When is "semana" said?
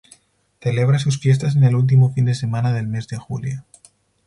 2.33-2.73